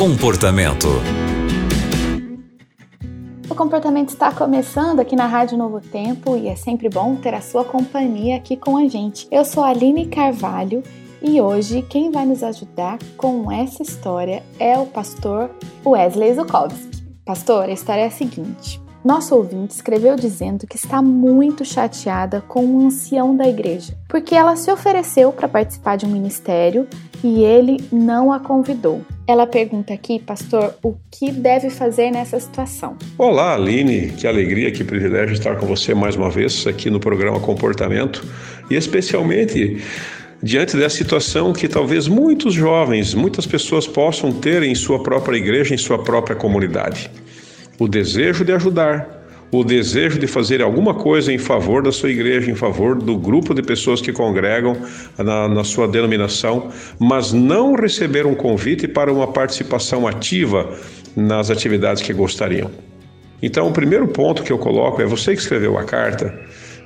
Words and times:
Comportamento. 0.00 0.88
O 3.50 3.54
comportamento 3.54 4.08
está 4.08 4.32
começando 4.32 4.98
aqui 4.98 5.14
na 5.14 5.26
Rádio 5.26 5.58
Novo 5.58 5.78
Tempo 5.78 6.38
e 6.38 6.48
é 6.48 6.56
sempre 6.56 6.88
bom 6.88 7.16
ter 7.16 7.34
a 7.34 7.42
sua 7.42 7.66
companhia 7.66 8.36
aqui 8.36 8.56
com 8.56 8.78
a 8.78 8.88
gente. 8.88 9.28
Eu 9.30 9.44
sou 9.44 9.62
a 9.62 9.68
Aline 9.68 10.06
Carvalho 10.06 10.82
e 11.20 11.38
hoje 11.38 11.82
quem 11.82 12.10
vai 12.10 12.24
nos 12.24 12.42
ajudar 12.42 12.98
com 13.18 13.52
essa 13.52 13.82
história 13.82 14.42
é 14.58 14.78
o 14.78 14.86
pastor 14.86 15.50
Wesley 15.84 16.32
Zukowski. 16.32 17.04
Pastor, 17.22 17.64
a 17.64 17.72
história 17.72 18.00
é 18.00 18.06
a 18.06 18.10
seguinte. 18.10 18.80
Nosso 19.04 19.34
ouvinte 19.34 19.74
escreveu 19.74 20.16
dizendo 20.16 20.66
que 20.66 20.76
está 20.76 21.02
muito 21.02 21.62
chateada 21.62 22.40
com 22.40 22.64
um 22.64 22.86
ancião 22.86 23.36
da 23.36 23.46
igreja, 23.46 23.94
porque 24.08 24.34
ela 24.34 24.56
se 24.56 24.72
ofereceu 24.72 25.30
para 25.30 25.46
participar 25.46 25.96
de 25.96 26.06
um 26.06 26.10
ministério 26.10 26.88
e 27.22 27.42
ele 27.44 27.86
não 27.92 28.32
a 28.32 28.40
convidou. 28.40 29.02
Ela 29.30 29.46
pergunta 29.46 29.94
aqui, 29.94 30.18
pastor, 30.18 30.74
o 30.82 30.96
que 31.08 31.30
deve 31.30 31.70
fazer 31.70 32.10
nessa 32.10 32.40
situação? 32.40 32.96
Olá, 33.16 33.54
Aline, 33.54 34.10
que 34.10 34.26
alegria, 34.26 34.72
que 34.72 34.82
privilégio 34.82 35.34
estar 35.34 35.54
com 35.54 35.66
você 35.66 35.94
mais 35.94 36.16
uma 36.16 36.28
vez 36.28 36.66
aqui 36.66 36.90
no 36.90 36.98
programa 36.98 37.38
Comportamento. 37.38 38.26
E 38.68 38.74
especialmente 38.74 39.80
diante 40.42 40.76
dessa 40.76 40.96
situação 40.96 41.52
que 41.52 41.68
talvez 41.68 42.08
muitos 42.08 42.54
jovens, 42.54 43.14
muitas 43.14 43.46
pessoas 43.46 43.86
possam 43.86 44.32
ter 44.32 44.64
em 44.64 44.74
sua 44.74 45.00
própria 45.00 45.36
igreja, 45.36 45.72
em 45.72 45.78
sua 45.78 46.02
própria 46.02 46.34
comunidade. 46.34 47.08
O 47.78 47.86
desejo 47.86 48.44
de 48.44 48.50
ajudar, 48.52 49.19
o 49.52 49.64
desejo 49.64 50.18
de 50.18 50.26
fazer 50.26 50.62
alguma 50.62 50.94
coisa 50.94 51.32
em 51.32 51.38
favor 51.38 51.82
da 51.82 51.90
sua 51.90 52.10
igreja, 52.10 52.50
em 52.50 52.54
favor 52.54 52.96
do 52.96 53.16
grupo 53.16 53.52
de 53.52 53.62
pessoas 53.62 54.00
que 54.00 54.12
congregam 54.12 54.76
na, 55.18 55.48
na, 55.48 55.64
sua 55.64 55.88
denominação, 55.88 56.70
mas 56.98 57.32
não 57.32 57.74
receber 57.74 58.26
um 58.26 58.34
convite 58.34 58.86
para 58.86 59.12
uma 59.12 59.26
participação 59.26 60.06
ativa 60.06 60.72
nas 61.16 61.50
atividades 61.50 62.02
que 62.02 62.12
gostariam. 62.12 62.70
Então, 63.42 63.66
o 63.68 63.72
primeiro 63.72 64.06
ponto 64.06 64.42
que 64.42 64.52
eu 64.52 64.58
coloco 64.58 65.02
é 65.02 65.06
você 65.06 65.34
que 65.34 65.40
escreveu 65.40 65.76
a 65.78 65.84
carta 65.84 66.38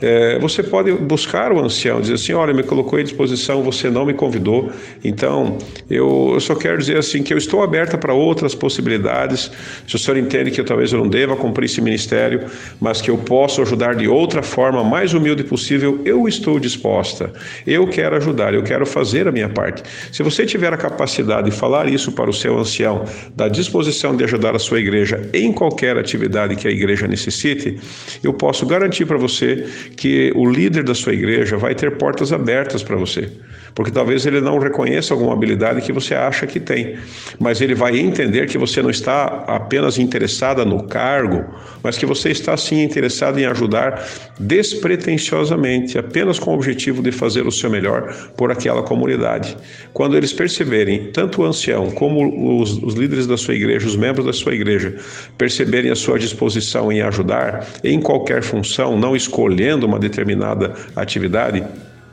é, 0.00 0.38
você 0.38 0.62
pode 0.62 0.92
buscar 0.92 1.52
o 1.52 1.60
ancião, 1.60 2.00
dizer 2.00 2.14
assim: 2.14 2.32
olha, 2.32 2.54
me 2.54 2.62
colocou 2.62 2.98
à 2.98 3.02
disposição, 3.02 3.62
você 3.62 3.90
não 3.90 4.06
me 4.06 4.14
convidou, 4.14 4.70
então 5.04 5.58
eu, 5.88 6.30
eu 6.34 6.40
só 6.40 6.54
quero 6.54 6.78
dizer 6.78 6.96
assim 6.96 7.22
que 7.22 7.32
eu 7.32 7.38
estou 7.38 7.62
aberta 7.62 7.98
para 7.98 8.14
outras 8.14 8.54
possibilidades. 8.54 9.50
Se 9.86 9.96
o 9.96 9.98
senhor 9.98 10.16
entende 10.16 10.50
que 10.50 10.60
eu, 10.60 10.64
talvez 10.64 10.92
eu 10.92 11.00
não 11.00 11.08
deva 11.08 11.36
cumprir 11.36 11.66
esse 11.66 11.80
ministério, 11.80 12.46
mas 12.80 13.00
que 13.00 13.10
eu 13.10 13.18
posso 13.18 13.60
ajudar 13.62 13.94
de 13.94 14.08
outra 14.08 14.42
forma, 14.42 14.82
mais 14.82 15.12
humilde 15.12 15.44
possível, 15.44 16.00
eu 16.04 16.26
estou 16.26 16.58
disposta. 16.58 17.32
Eu 17.66 17.86
quero 17.86 18.16
ajudar, 18.16 18.54
eu 18.54 18.62
quero 18.62 18.86
fazer 18.86 19.28
a 19.28 19.32
minha 19.32 19.48
parte. 19.48 19.82
Se 20.12 20.22
você 20.22 20.46
tiver 20.46 20.72
a 20.72 20.76
capacidade 20.76 21.50
de 21.50 21.56
falar 21.56 21.88
isso 21.88 22.12
para 22.12 22.30
o 22.30 22.32
seu 22.32 22.58
ancião, 22.58 23.04
da 23.34 23.48
disposição 23.48 24.16
de 24.16 24.24
ajudar 24.24 24.54
a 24.54 24.58
sua 24.58 24.80
igreja 24.80 25.28
em 25.32 25.52
qualquer 25.52 25.96
atividade 25.96 26.56
que 26.56 26.66
a 26.66 26.70
igreja 26.70 27.06
necessite, 27.06 27.78
eu 28.22 28.32
posso 28.32 28.64
garantir 28.66 29.04
para 29.04 29.18
você 29.18 29.66
que 29.96 30.32
o 30.34 30.48
líder 30.48 30.84
da 30.84 30.94
sua 30.94 31.12
igreja 31.12 31.56
vai 31.56 31.74
ter 31.74 31.96
portas 31.96 32.32
abertas 32.32 32.82
para 32.82 32.96
você 32.96 33.30
porque 33.74 33.90
talvez 33.90 34.26
ele 34.26 34.40
não 34.40 34.58
reconheça 34.58 35.14
alguma 35.14 35.32
habilidade 35.32 35.80
que 35.82 35.92
você 35.92 36.14
acha 36.14 36.46
que 36.46 36.58
tem, 36.58 36.96
mas 37.38 37.60
ele 37.60 37.74
vai 37.74 37.98
entender 37.98 38.46
que 38.46 38.58
você 38.58 38.82
não 38.82 38.90
está 38.90 39.44
apenas 39.46 39.98
interessada 39.98 40.64
no 40.64 40.84
cargo, 40.84 41.44
mas 41.82 41.96
que 41.96 42.06
você 42.06 42.30
está 42.30 42.56
sim 42.56 42.82
interessado 42.82 43.38
em 43.38 43.46
ajudar 43.46 44.06
despretensiosamente, 44.38 45.98
apenas 45.98 46.38
com 46.38 46.50
o 46.50 46.54
objetivo 46.54 47.02
de 47.02 47.12
fazer 47.12 47.46
o 47.46 47.52
seu 47.52 47.70
melhor 47.70 48.14
por 48.36 48.50
aquela 48.50 48.82
comunidade. 48.82 49.56
Quando 49.92 50.16
eles 50.16 50.32
perceberem, 50.32 51.10
tanto 51.12 51.42
o 51.42 51.44
ancião 51.44 51.90
como 51.90 52.60
os, 52.60 52.82
os 52.82 52.94
líderes 52.94 53.26
da 53.26 53.36
sua 53.36 53.54
igreja, 53.54 53.86
os 53.86 53.96
membros 53.96 54.26
da 54.26 54.32
sua 54.32 54.54
igreja, 54.54 54.96
perceberem 55.38 55.90
a 55.90 55.96
sua 55.96 56.18
disposição 56.18 56.90
em 56.90 57.00
ajudar 57.02 57.66
em 57.84 58.00
qualquer 58.00 58.42
função, 58.42 58.98
não 58.98 59.14
escolhendo 59.14 59.79
uma 59.86 59.98
determinada 59.98 60.74
atividade, 60.96 61.64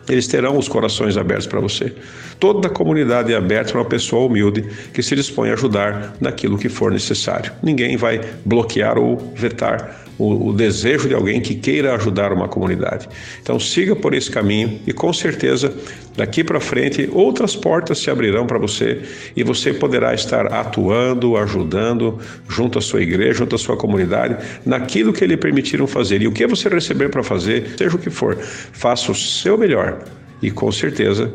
eles 0.09 0.27
terão 0.27 0.57
os 0.57 0.67
corações 0.67 1.17
abertos 1.17 1.47
para 1.47 1.59
você. 1.59 1.93
Toda 2.39 2.67
a 2.67 2.71
comunidade 2.71 3.33
é 3.33 3.35
aberta 3.35 3.71
para 3.71 3.81
uma 3.81 3.89
pessoa 3.89 4.27
humilde 4.27 4.63
que 4.93 5.03
se 5.03 5.15
dispõe 5.15 5.49
a 5.49 5.53
ajudar 5.53 6.15
naquilo 6.21 6.57
que 6.57 6.69
for 6.69 6.91
necessário. 6.91 7.51
Ninguém 7.61 7.97
vai 7.97 8.21
bloquear 8.45 8.97
ou 8.97 9.17
vetar 9.35 10.06
o, 10.17 10.49
o, 10.49 10.53
desejo 10.53 11.07
de 11.07 11.13
alguém 11.13 11.39
que 11.39 11.55
queira 11.55 11.93
ajudar 11.95 12.33
uma 12.33 12.47
comunidade. 12.47 13.07
Então 13.41 13.59
siga 13.59 13.95
por 13.95 14.13
esse 14.13 14.29
caminho 14.29 14.79
e 14.85 14.93
com 14.93 15.13
certeza 15.13 15.73
daqui 16.15 16.43
para 16.43 16.59
frente 16.59 17.09
outras 17.11 17.55
portas 17.55 17.99
se 17.99 18.09
abrirão 18.09 18.47
para 18.47 18.57
você 18.57 19.01
e 19.35 19.43
você 19.43 19.73
poderá 19.73 20.13
estar 20.13 20.47
atuando, 20.47 21.37
ajudando 21.37 22.19
junto 22.49 22.79
à 22.79 22.81
sua 22.81 23.01
igreja, 23.01 23.39
junto 23.39 23.55
à 23.55 23.59
sua 23.59 23.77
comunidade, 23.77 24.37
naquilo 24.65 25.13
que 25.13 25.25
lhe 25.25 25.37
permitiram 25.37 25.85
fazer. 25.85 26.21
E 26.21 26.27
o 26.27 26.31
que 26.31 26.47
você 26.47 26.67
receber 26.69 27.09
para 27.09 27.23
fazer, 27.23 27.75
seja 27.77 27.95
o 27.95 27.99
que 27.99 28.09
for, 28.09 28.37
faça 28.37 29.11
o 29.11 29.15
seu 29.15 29.57
melhor 29.57 30.03
e 30.41 30.51
com 30.51 30.71
certeza 30.71 31.31